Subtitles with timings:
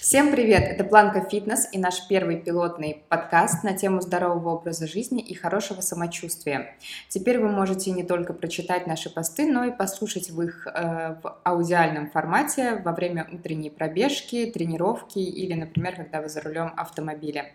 [0.00, 0.62] Всем привет!
[0.62, 5.82] Это Планка Фитнес и наш первый пилотный подкаст на тему здорового образа жизни и хорошего
[5.82, 6.74] самочувствия.
[7.10, 11.38] Теперь вы можете не только прочитать наши посты, но и послушать в их э, в
[11.44, 17.50] аудиальном формате во время утренней пробежки, тренировки или, например, когда вы за рулем автомобиля.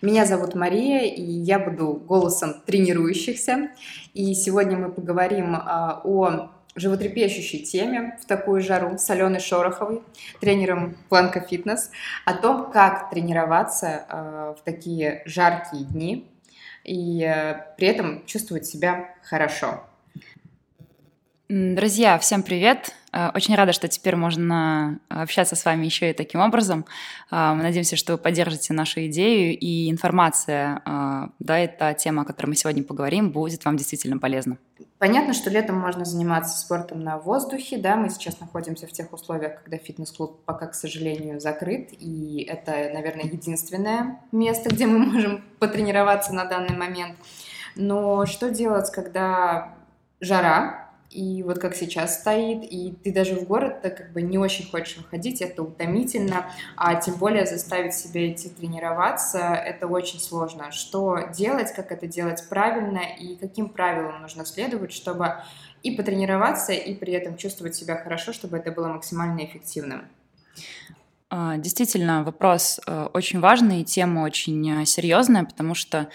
[0.00, 3.70] Меня зовут Мария, и я буду голосом тренирующихся.
[4.14, 10.02] И сегодня мы поговорим э, о животрепещущей теме в такую жару с Аленой Шороховой,
[10.40, 11.90] тренером Планка Фитнес,
[12.24, 16.28] о том, как тренироваться э, в такие жаркие дни
[16.84, 19.84] и э, при этом чувствовать себя хорошо.
[21.48, 22.94] Друзья, всем привет!
[23.12, 26.86] Э, очень рада, что теперь можно общаться с вами еще и таким образом.
[27.30, 32.24] Э, мы надеемся, что вы поддержите нашу идею, и информация, э, да, эта тема, о
[32.24, 34.58] которой мы сегодня поговорим, будет вам действительно полезна.
[34.98, 39.62] Понятно, что летом можно заниматься спортом на воздухе, да, мы сейчас находимся в тех условиях,
[39.62, 46.34] когда фитнес-клуб пока, к сожалению, закрыт, и это, наверное, единственное место, где мы можем потренироваться
[46.34, 47.16] на данный момент.
[47.76, 49.74] Но что делать, когда
[50.20, 54.38] жара, и вот как сейчас стоит, и ты даже в город то как бы не
[54.38, 60.70] очень хочешь выходить, это утомительно, а тем более заставить себя идти тренироваться, это очень сложно.
[60.70, 65.42] Что делать, как это делать правильно и каким правилам нужно следовать, чтобы
[65.82, 70.04] и потренироваться, и при этом чувствовать себя хорошо, чтобы это было максимально эффективным.
[71.30, 76.08] А, действительно, вопрос э, очень важный, тема очень э, серьезная, потому что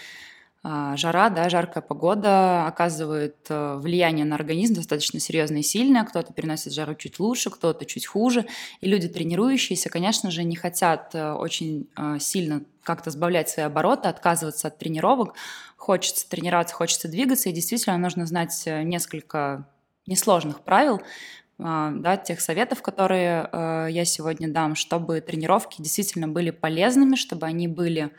[0.96, 6.04] жара, да, жаркая погода оказывает э, влияние на организм достаточно серьезное и сильное.
[6.04, 8.46] Кто-то переносит жару чуть лучше, кто-то чуть хуже.
[8.80, 14.08] И люди, тренирующиеся, конечно же, не хотят э, очень э, сильно как-то сбавлять свои обороты,
[14.08, 15.34] отказываться от тренировок.
[15.76, 19.68] Хочется тренироваться, хочется двигаться, и действительно нужно знать несколько
[20.06, 21.02] несложных правил,
[21.58, 23.48] да, тех советов, которые
[23.90, 28.12] я сегодня дам, чтобы тренировки действительно были полезными, чтобы они были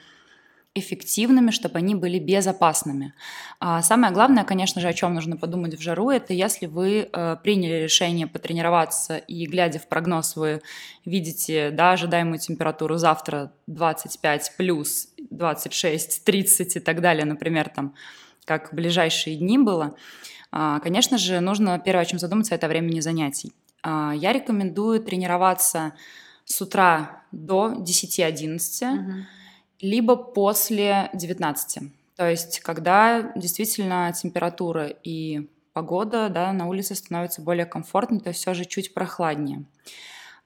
[0.80, 3.14] эффективными, чтобы они были безопасными.
[3.60, 7.38] А самое главное, конечно же, о чем нужно подумать в жару, это если вы э,
[7.44, 10.62] приняли решение потренироваться и, глядя в прогноз, вы
[11.06, 17.96] видите да, ожидаемую температуру завтра 25 плюс, 26, 30 и так далее, например, там,
[18.46, 19.96] как в ближайшие дни было,
[20.52, 23.54] э, конечно же, нужно первое, о чем задуматься, это времени занятий.
[23.84, 25.94] Э, я рекомендую тренироваться
[26.46, 29.26] с утра до 10-11, угу
[29.80, 31.92] либо после 19.
[32.16, 38.40] То есть, когда действительно температура и погода да, на улице становится более комфортной, то есть
[38.40, 39.66] все же чуть прохладнее.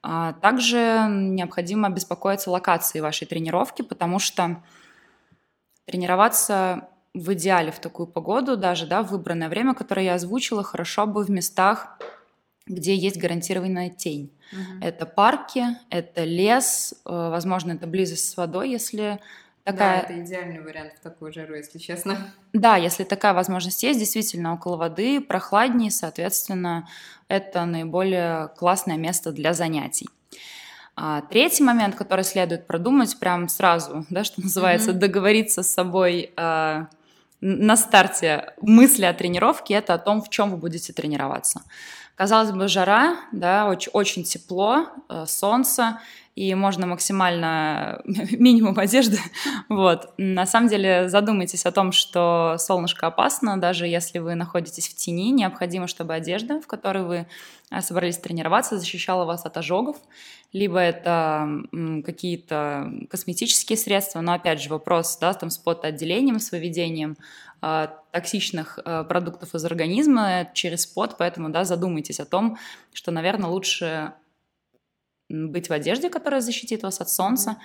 [0.03, 4.62] А также необходимо беспокоиться локацией вашей тренировки, потому что
[5.86, 11.06] тренироваться в идеале в такую погоду, даже да, в выбранное время, которое я озвучила, хорошо
[11.06, 11.97] бы в местах,
[12.72, 14.32] где есть гарантированная тень.
[14.52, 14.86] Угу.
[14.86, 19.20] Это парки, это лес, э, возможно, это близость с водой, если
[19.64, 20.02] такая...
[20.02, 22.18] Да, это идеальный вариант в такую жару, если честно.
[22.54, 26.88] Да, если такая возможность есть, действительно, около воды, прохладнее, соответственно,
[27.28, 30.09] это наиболее классное место для занятий.
[30.96, 35.00] А, третий момент, который следует продумать прямо сразу, да, что называется, mm-hmm.
[35.00, 36.88] договориться с собой а,
[37.40, 41.64] на старте мысли о тренировке, это о том, в чем вы будете тренироваться.
[42.22, 45.98] Казалось бы, жара, да, очень, очень тепло, э, солнце,
[46.41, 49.19] и можно максимально минимум одежды.
[49.69, 50.13] Вот.
[50.18, 55.31] На самом деле задумайтесь о том, что солнышко опасно, даже если вы находитесь в тени,
[55.31, 57.28] необходимо, чтобы одежда, в которой вы
[57.69, 59.97] э, собрались тренироваться, защищала вас от ожогов,
[60.52, 61.47] либо это
[62.06, 67.18] какие-то косметические средства, но опять же вопрос, да, там с потоотделением, с выведением
[67.62, 72.58] э, токсичных э, продуктов из организма через пот, поэтому, да, задумайтесь о том,
[72.94, 74.13] что, наверное, лучше
[75.31, 77.58] быть в одежде, которая защитит вас от солнца.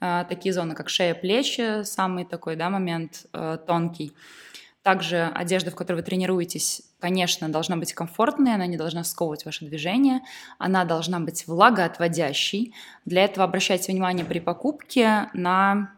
[0.00, 4.12] Э, такие зоны, как шея, плечи, самый такой, да, момент э, тонкий.
[4.82, 9.64] Также одежда, в которой вы тренируетесь, конечно, должна быть комфортной, она не должна сковывать ваше
[9.64, 10.20] движение,
[10.58, 12.72] она должна быть влагоотводящей.
[13.04, 15.92] Для этого обращайте внимание при покупке на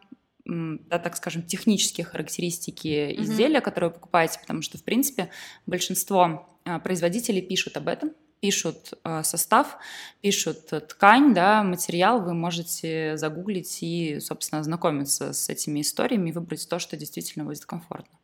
[0.49, 3.61] да, так скажем, технические характеристики изделия, mm-hmm.
[3.61, 5.29] которые вы покупаете, потому что, в принципе,
[5.67, 9.79] большинство а, производителей пишут об этом, пишут э, состав,
[10.21, 16.69] пишут ткань, да, материал, вы можете загуглить и, собственно, ознакомиться с этими историями и выбрать
[16.69, 18.19] то, что действительно будет комфортно.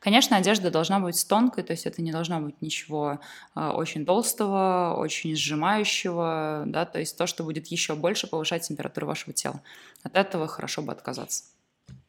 [0.00, 3.20] Конечно, одежда должна быть тонкой, то есть это не должно быть ничего
[3.54, 9.06] э, очень толстого, очень сжимающего, да, то есть то, что будет еще больше повышать температуру
[9.06, 9.62] вашего тела.
[10.02, 11.44] От этого хорошо бы отказаться.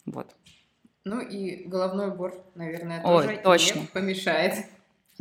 [0.05, 0.35] Вот.
[1.05, 3.79] Ну и головной убор, наверное, тоже Ой, точно.
[3.79, 4.65] не помешает.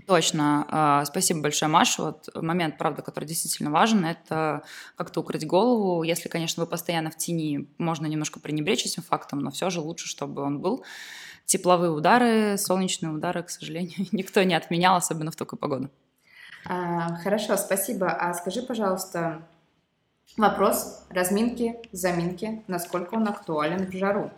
[0.06, 0.66] Точно.
[0.68, 2.02] А, спасибо большое, Маша.
[2.02, 4.62] Вот момент, правда, который действительно важен, это
[4.96, 6.02] как-то укрыть голову.
[6.02, 10.08] Если, конечно, вы постоянно в тени, можно немножко пренебречь этим фактом, но все же лучше,
[10.08, 10.84] чтобы он был.
[11.44, 15.90] Тепловые удары, солнечные удары, к сожалению, никто не отменял, особенно в такую погоду.
[16.66, 18.10] А, хорошо, спасибо.
[18.10, 19.42] А скажи, пожалуйста,
[20.36, 24.30] вопрос разминки, заминки, насколько он актуален в жару?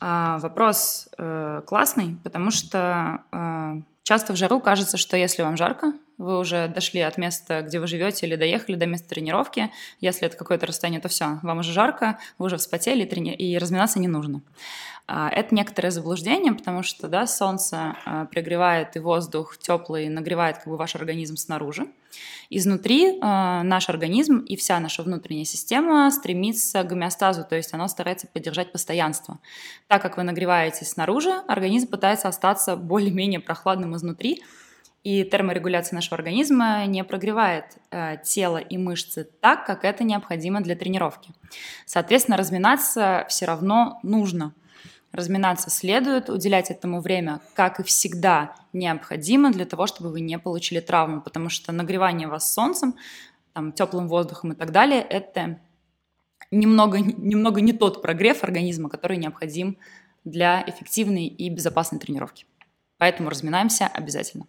[0.00, 5.94] А, вопрос э, классный, потому что э, Часто в жару кажется, что если вам жарко,
[6.18, 9.70] вы уже дошли от места, где вы живете, или доехали до места тренировки.
[10.00, 14.08] Если это какое-то расстояние, то все, вам уже жарко, вы уже вспотели, и разминаться не
[14.08, 14.42] нужно.
[15.06, 20.68] А, это некоторое заблуждение, потому что да, солнце а, пригревает и воздух теплый нагревает как
[20.68, 21.86] бы ваш организм снаружи.
[22.48, 27.86] Изнутри а, наш организм и вся наша внутренняя система стремится к гомеостазу, то есть она
[27.88, 29.38] старается поддержать постоянство.
[29.88, 34.42] Так как вы нагреваетесь снаружи, организм пытается остаться более-менее прохладным изнутри,
[35.04, 40.74] и терморегуляция нашего организма не прогревает э, тело и мышцы так, как это необходимо для
[40.74, 41.32] тренировки.
[41.84, 44.54] Соответственно, разминаться все равно нужно.
[45.12, 50.80] Разминаться следует, уделять этому время, как и всегда, необходимо для того, чтобы вы не получили
[50.80, 52.96] травму, потому что нагревание вас солнцем,
[53.52, 55.60] там, теплым воздухом и так далее, это
[56.50, 59.76] немного, немного не тот прогрев организма, который необходим
[60.24, 62.46] для эффективной и безопасной тренировки.
[62.96, 64.46] Поэтому разминаемся обязательно.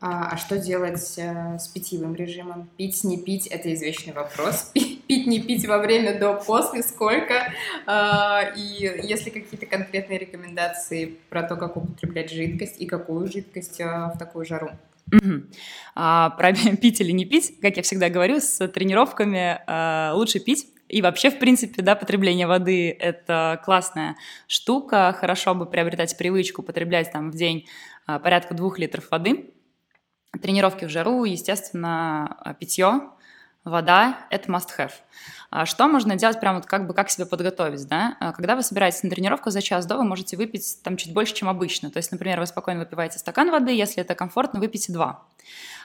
[0.00, 2.68] А, а что делать э, с питьевым режимом?
[2.76, 4.70] Пить, не пить– это извечный вопрос.
[4.74, 7.52] Пить, не пить во время, до, после, сколько?
[7.86, 8.62] А, и
[9.06, 14.18] есть ли какие-то конкретные рекомендации про то, как употреблять жидкость и какую жидкость э, в
[14.18, 14.70] такую жару?
[15.12, 15.42] Угу.
[15.94, 20.68] А, про пить или не пить, как я всегда говорю, с тренировками а, лучше пить.
[20.88, 24.16] И вообще, в принципе, да, потребление воды– это классная
[24.46, 25.16] штука.
[25.18, 27.66] Хорошо бы приобретать привычку потреблять там в день
[28.06, 29.50] а, порядка двух литров воды.
[30.42, 33.10] Тренировки в жару, естественно, а, питье,
[33.64, 34.92] вода– это must-have.
[35.50, 38.16] А что можно делать прямо вот как бы как себя подготовить, да?
[38.20, 41.34] А когда вы собираетесь на тренировку за час до, вы можете выпить там чуть больше,
[41.34, 41.90] чем обычно.
[41.90, 45.24] То есть, например, вы спокойно выпиваете стакан воды, если это комфортно, выпейте два.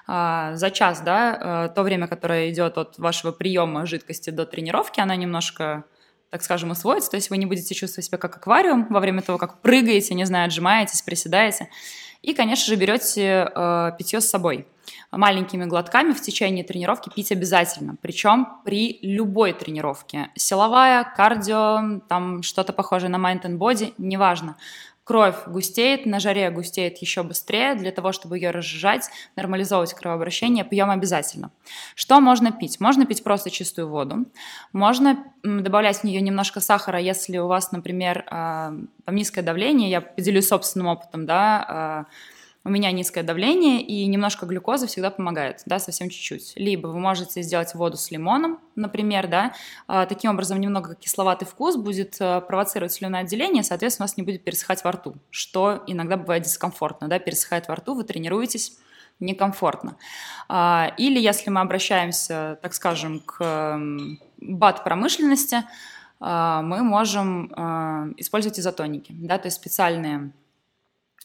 [0.07, 5.85] За час, да, то время, которое идет от вашего приема жидкости до тренировки, она немножко
[6.31, 9.37] так скажем, усвоится, то есть вы не будете чувствовать себя как аквариум во время того,
[9.37, 11.67] как прыгаете, не знаю, отжимаетесь, приседаете.
[12.21, 14.67] И, конечно же, берете э, питье с собой.
[15.11, 20.29] Маленькими глотками в течение тренировки пить обязательно, причем при любой тренировке.
[20.35, 24.57] Силовая, кардио, там что-то похожее на mind and body, неважно
[25.03, 30.89] кровь густеет, на жаре густеет еще быстрее, для того, чтобы ее разжижать, нормализовывать кровообращение, пьем
[30.89, 31.51] обязательно.
[31.95, 32.79] Что можно пить?
[32.79, 34.25] Можно пить просто чистую воду,
[34.73, 38.73] можно добавлять в нее немножко сахара, если у вас, например, а,
[39.07, 42.05] низкое давление, я поделюсь собственным опытом, да, а,
[42.63, 46.53] у меня низкое давление, и немножко глюкозы всегда помогает, да, совсем чуть-чуть.
[46.55, 49.53] Либо вы можете сделать воду с лимоном, например, да,
[49.87, 54.43] а, таким образом немного кисловатый вкус будет а, провоцировать слюноотделение, соответственно, у вас не будет
[54.43, 58.77] пересыхать во рту, что иногда бывает дискомфортно, да, пересыхает во рту, вы тренируетесь,
[59.19, 59.97] некомфортно.
[60.47, 63.79] А, или если мы обращаемся, так скажем, к
[64.39, 65.63] бат-промышленности,
[66.19, 67.47] мы можем
[68.17, 70.31] использовать изотоники, да, то есть специальные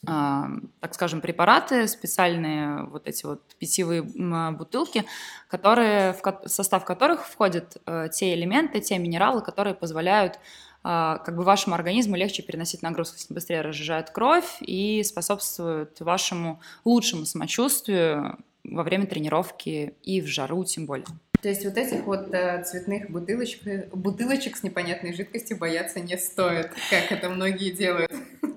[0.05, 5.05] так скажем, препараты, специальные вот эти вот питьевые бутылки,
[5.49, 10.39] которые, в состав которых входят э, те элементы, те минералы, которые позволяют
[10.83, 17.25] а, как бы вашему организму легче переносить нагрузку, быстрее разжижают кровь и способствуют вашему лучшему
[17.25, 21.07] самочувствию во время тренировки и в жару тем более.
[21.41, 26.71] То есть вот этих вот э, цветных бутылочек, бутылочек с непонятной жидкостью бояться не стоит,
[26.89, 28.11] как это многие делают.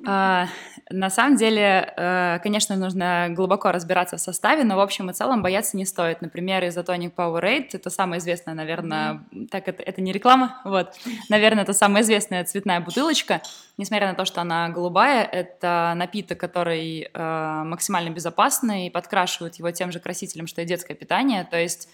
[0.07, 0.47] А,
[0.91, 5.43] на самом деле, э, конечно, нужно глубоко разбираться в составе, но в общем и целом
[5.43, 6.21] бояться не стоит.
[6.21, 9.49] Например, Isotonic Powerade— это самая известная, наверное, mm-hmm.
[9.49, 10.95] так это, это не реклама, вот,
[11.29, 13.41] наверное, это самая известная цветная бутылочка.
[13.77, 19.71] Несмотря на то, что она голубая, это напиток, который э, максимально безопасный, и подкрашивают его
[19.71, 21.89] тем же красителем, что и детское питание, то есть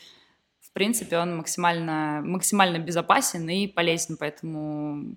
[0.61, 5.17] в принципе, он максимально, максимально безопасен и полезен, поэтому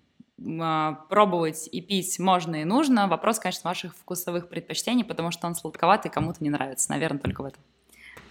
[1.10, 3.08] пробовать и пить можно и нужно.
[3.08, 6.92] Вопрос, конечно, ваших вкусовых предпочтений, потому что он сладковатый, кому-то не нравится.
[6.92, 7.62] Наверное, только в этом.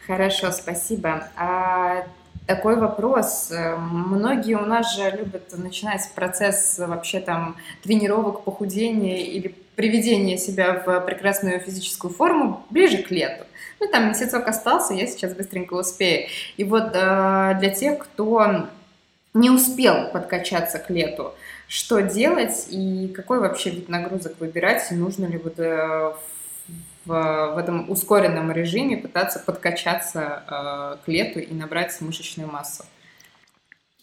[0.06, 1.28] Хорошо, спасибо.
[1.36, 2.06] А,
[2.46, 3.52] такой вопрос.
[3.78, 11.00] Многие у нас же любят начинать процесс вообще там тренировок, похудения или приведения себя в
[11.02, 13.44] прекрасную физическую форму ближе к лету.
[13.80, 16.28] Ну, там месяцок остался, я сейчас быстренько успею.
[16.56, 18.66] И вот э, для тех, кто
[19.34, 21.34] не успел подкачаться к лету,
[21.68, 26.12] что делать и какой вообще вид нагрузок выбирать, и нужно ли вот э,
[27.04, 32.84] в, в этом ускоренном режиме пытаться подкачаться э, к лету и набрать мышечную массу?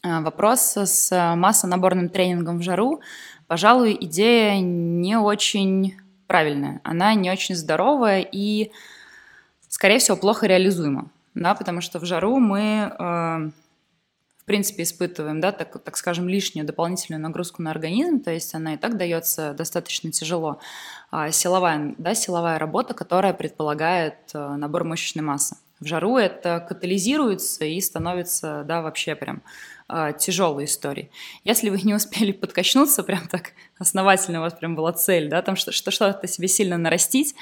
[0.03, 3.01] А, вопрос с массонаборным тренингом в жару.
[3.47, 6.81] Пожалуй, идея не очень правильная.
[6.83, 8.71] Она не очень здоровая и,
[9.67, 11.09] скорее всего, плохо реализуема.
[11.33, 13.49] Да, потому что в жару мы э,
[14.45, 18.75] в принципе, испытываем, да, так, так скажем, лишнюю дополнительную нагрузку на организм, то есть она
[18.75, 20.59] и так дается достаточно тяжело.
[21.09, 25.57] А силовая, да, силовая работа, которая предполагает э, набор мышечной массы.
[25.79, 29.41] В жару это катализируется и становится, да, вообще прям
[29.89, 31.09] э, тяжелой историей.
[31.43, 35.55] Если вы не успели подкачнуться, прям так основательно у вас прям была цель, да, там
[35.55, 37.33] что-то себе сильно нарастить,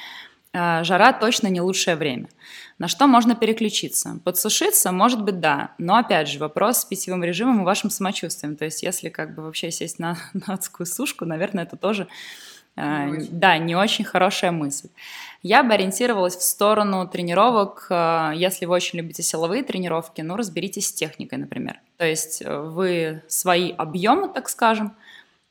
[0.54, 2.28] жара точно не лучшее время.
[2.80, 4.20] На что можно переключиться?
[4.24, 5.72] Подсушиться, может быть, да.
[5.78, 8.56] Но, опять же, вопрос с питьевым режимом и вашим самочувствием.
[8.56, 12.08] То есть, если как бы вообще сесть на, на адскую сушку, наверное, это тоже
[12.76, 14.90] э, не да, не очень хорошая мысль.
[15.44, 17.88] Я бы ориентировалась в сторону тренировок.
[17.90, 21.80] Э, если вы очень любите силовые тренировки, ну, разберитесь с техникой, например.
[21.98, 24.96] То есть э, вы свои объемы, так скажем,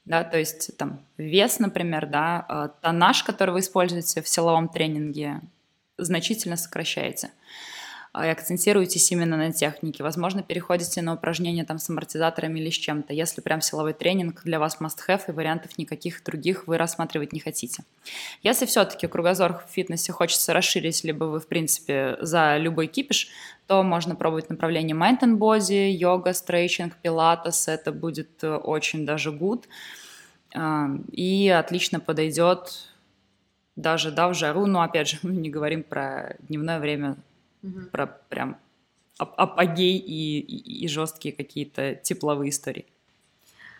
[0.05, 5.41] да, то есть там вес, например, да, э, тоннаж, который вы используете в силовом тренинге,
[5.97, 7.31] значительно сокращаете.
[8.15, 10.03] И акцентируетесь именно на технике.
[10.03, 14.59] Возможно, переходите на упражнения там с амортизаторами или с чем-то, если прям силовой тренинг для
[14.59, 17.85] вас must-have и вариантов никаких других вы рассматривать не хотите.
[18.43, 23.29] Если все-таки кругозор в фитнесе хочется расширить, либо вы, в принципе, за любой кипиш,
[23.67, 27.67] то можно пробовать направление Mind and Body, йога, стрейчинг, пилатес.
[27.69, 29.65] Это будет э, очень даже good.
[31.13, 32.89] И отлично подойдет
[33.77, 37.17] даже, да, в жару, но, опять же, мы не говорим про дневное время,
[37.63, 37.83] угу.
[37.91, 38.57] про прям
[39.19, 42.87] апогей и, и, и жесткие какие-то тепловые истории.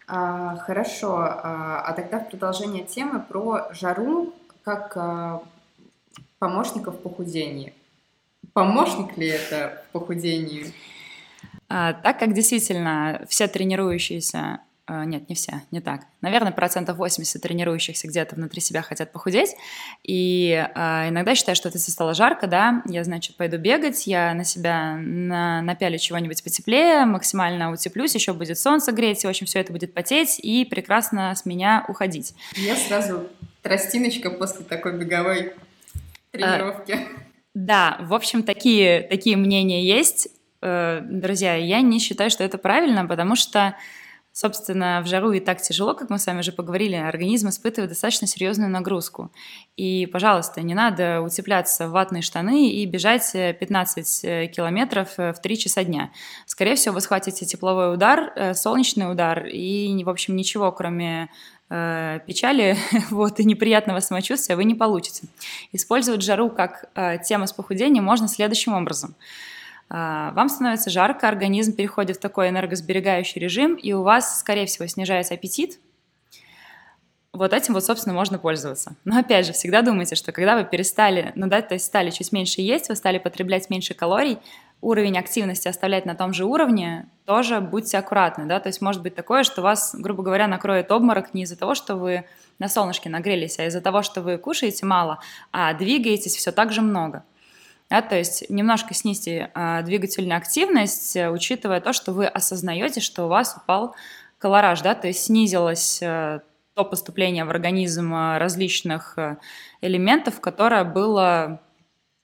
[0.07, 5.43] А, хорошо, а, а тогда в продолжение темы про жару как а,
[6.39, 7.73] помощника в похудении.
[8.53, 10.73] Помощник ли это в похудении?
[11.69, 16.03] А, так как действительно все тренирующиеся нет, не все, не так.
[16.23, 19.55] Наверное, процентов 80 тренирующихся где-то внутри себя хотят похудеть.
[20.03, 24.35] И э, иногда считаю, что это если стало жарко, да, я, значит, пойду бегать, я
[24.35, 29.47] на себя на, напялю чего-нибудь потеплее, максимально утеплюсь, еще будет солнце греть, и, в общем,
[29.47, 32.35] все это будет потеть и прекрасно с меня уходить.
[32.57, 33.29] Я сразу
[33.63, 35.55] тростиночка после такой беговой
[36.33, 36.93] тренировки.
[36.93, 37.23] А,
[37.55, 40.29] да, в общем, такие, такие мнения есть.
[40.61, 43.77] Э, друзья, я не считаю, что это правильно, потому что
[44.33, 48.27] Собственно, в жару и так тяжело, как мы с вами уже поговорили, организм испытывает достаточно
[48.27, 49.31] серьезную нагрузку.
[49.77, 55.41] И, пожалуйста, не надо утепляться в ватные штаны и бежать 15 э, километров э, в
[55.43, 56.13] 3 часа дня.
[56.47, 61.29] Скорее всего, вы схватите тепловой удар, э, солнечный удар и, в общем, ничего, кроме
[61.69, 62.77] печали
[63.11, 65.23] вот, и неприятного самочувствия вы не получите.
[65.73, 66.91] Использовать жару как
[67.27, 69.15] тему с похудением можно следующим образом–
[69.89, 75.35] вам становится жарко, организм переходит в такой энергосберегающий режим, и у вас, скорее всего, снижается
[75.35, 75.79] аппетит.
[77.33, 78.95] Вот этим вот, собственно, можно пользоваться.
[79.05, 82.31] Но опять же, всегда думайте, что когда вы перестали, ну да, то есть стали чуть
[82.31, 84.39] меньше есть, вы стали потреблять меньше калорий,
[84.83, 89.15] уровень активности оставлять на том же уровне, тоже будьте аккуратны, да, то есть может быть
[89.15, 92.27] такое, что вас, грубо говоря, накроет обморок не из-за того, что вы
[92.59, 95.21] на солнышке нагрелись, а из-за того, что вы кушаете мало,
[95.53, 97.25] а двигаетесь все так же много.
[97.93, 103.27] Да, то есть немножко снизьте а, двигательную активность, э, учитывая то, что вы осознаете, что
[103.27, 103.95] у вас упал
[104.39, 106.41] колораж, да, то есть снизилось э,
[106.73, 109.19] то поступление в организм э, различных
[109.83, 111.61] элементов, которое было,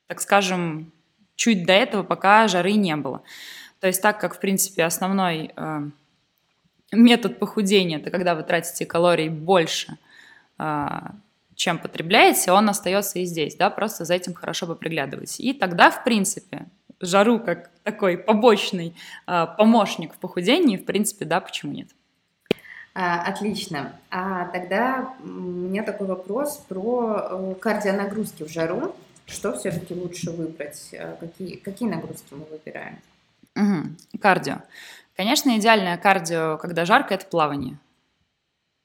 [0.07, 0.91] так скажем,
[1.37, 3.21] чуть до этого, пока жары не было.
[3.81, 5.53] То есть так как, в принципе, основной
[6.91, 9.99] метод похудения– это когда вы тратите калорий больше,
[10.57, 11.13] а,
[11.59, 15.41] чем потребляете, он остается и здесь, да, просто за этим хорошо бы приглядывать.
[15.41, 16.67] И тогда, в принципе,
[17.01, 18.95] жару как такой побочный
[19.27, 21.89] э, помощник в похудении, в принципе, да, почему нет?
[22.95, 23.93] А, отлично.
[24.09, 28.95] А тогда у меня такой вопрос про э, кардионагрузки в жару.
[29.27, 30.91] Что все-таки лучше выбрать?
[30.93, 33.01] Э, какие, какие нагрузки мы выбираем?
[33.57, 34.21] Угу.
[34.21, 34.59] Кардио.
[35.17, 37.79] Конечно, идеальное кардио, когда жарко, это плавание.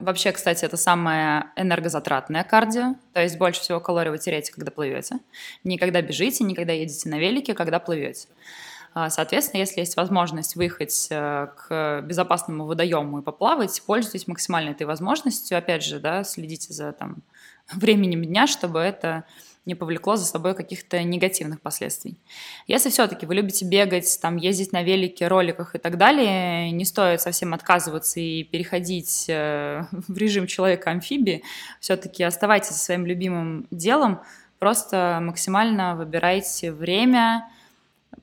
[0.03, 5.19] Вообще, кстати, это самое энергозатратное кардио, то есть больше всего калорий вы теряете, когда плывете.
[5.63, 8.27] Не когда бежите, не когда едете на велике, когда плывете.
[8.93, 14.86] А, соответственно, если есть возможность выехать э, к безопасному водоему и поплавать, пользуйтесь максимально этой
[14.86, 15.57] возможностью.
[15.57, 17.24] Опять же, да, следите за там,
[17.74, 19.24] временем дня, чтобы это
[19.65, 22.17] не повлекло за собой каких-то негативных последствий.
[22.67, 27.22] Если все-таки вы любите бегать, там, ездить на велике, роликах и так далее, не стоит
[27.22, 31.43] совсем отказываться и переходить э, в режим человека-амфибии.
[31.79, 34.22] Все-таки оставайтесь со своим любимым делом,
[34.60, 37.50] просто максимально выбирайте время,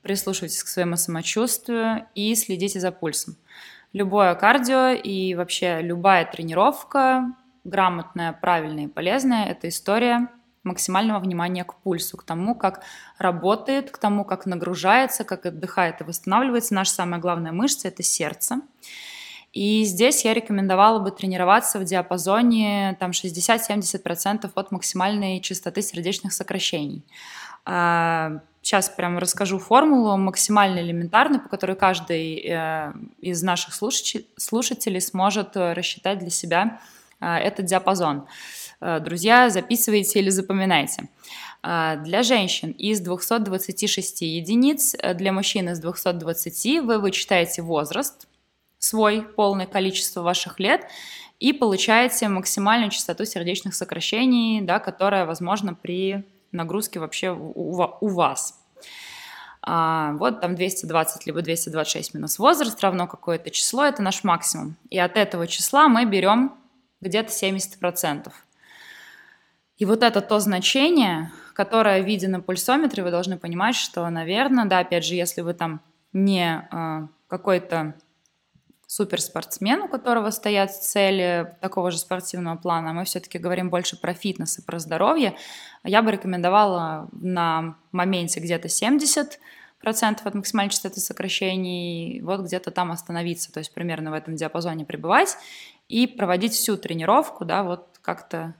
[0.03, 3.37] прислушивайтесь к своему самочувствию и следите за пульсом.
[3.93, 10.29] Любое кардио и вообще любая тренировка, грамотная, правильная и полезная, это история
[10.63, 12.83] максимального внимания к пульсу, к тому, как
[13.19, 16.75] работает, к тому, как нагружается, как отдыхает и восстанавливается.
[16.75, 18.61] Наша самая главная мышца– это сердце.
[19.53, 27.05] И здесь я рекомендовала бы тренироваться в диапазоне там 60-70% от максимальной частоты сердечных сокращений.
[27.65, 35.57] Сейчас а, прям расскажу формулу максимально элементарную, по которой каждый э, из наших слушателей сможет
[35.57, 36.81] рассчитать для себя
[37.21, 38.27] э, этот диапазон.
[38.81, 41.09] Э, друзья, записывайте или запоминайте.
[41.63, 48.27] Для женщин из 226 единиц, для мужчин из 220 вы вычитаете возраст,
[48.79, 50.87] свой полное количество ваших лет
[51.39, 58.59] и получаете максимальную частоту сердечных сокращений, да, которая возможна при нагрузке вообще у, у вас.
[59.63, 64.77] А, вот там 220 либо 226 минус возраст равно какое-то число, это наш максимум.
[64.89, 66.55] И от этого числа мы берем
[67.01, 68.33] где-то 70%.
[69.81, 74.81] И вот это то значение, которое видно на пульсометре, вы должны понимать, что, наверное, да,
[74.81, 75.81] опять же, если вы там
[76.13, 77.95] не э, какой-то
[78.87, 84.59] суперспортсмен, у которого стоят цели такого же спортивного плана, мы все-таки говорим больше про фитнес
[84.59, 85.35] и про здоровье,
[85.83, 89.41] я бы рекомендовала на моменте где-то 70
[89.81, 94.85] процентов от максимальной частоты сокращений, вот где-то там остановиться, то есть примерно в этом диапазоне
[94.85, 95.39] пребывать
[95.89, 98.55] и проводить всю тренировку, да, вот как-то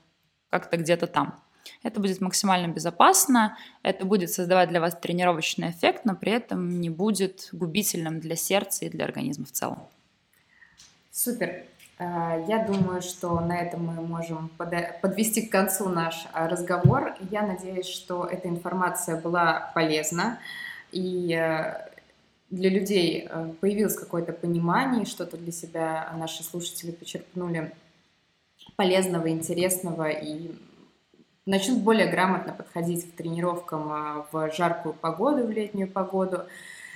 [0.51, 1.41] как где-то там.
[1.83, 6.91] Это будет максимально безопасно, это будет создавать для вас тренировочный эффект, но при этом не
[6.91, 9.79] будет губительным для сердца и для организма в целом.
[11.11, 11.65] Супер.
[11.99, 17.15] Э, я думаю, что на этом мы можем подвести к концу наш э, разговор.
[17.31, 20.39] Я надеюсь, что эта информация была полезна
[20.93, 21.89] и э,
[22.51, 23.29] для людей
[23.61, 27.73] появилось какое-то понимание, что-то для себя наши слушатели почерпнули
[28.77, 30.53] полезного, интересного и
[31.47, 36.45] начнут более грамотно подходить к тренировкам в жаркую погоду, в летнюю погоду.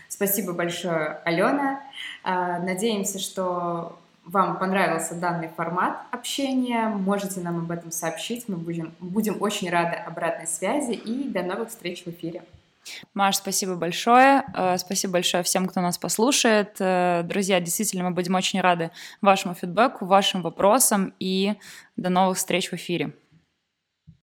[0.09, 1.81] Спасибо большое, Алена.
[2.25, 8.48] Надеемся, что вам понравился данный формат общения, можете нам об этом сообщить.
[8.48, 12.42] Мы будем, будем очень рады обратной связи и до новых встреч в эфире.
[13.14, 14.44] Маш, спасибо большое.
[14.55, 16.77] Э, спасибо большое всем, кто нас послушает.
[16.79, 21.55] Э, друзья, действительно, мы будем очень рады вашему фидбэку, вашим вопросам и
[21.97, 23.14] до новых встреч в эфире.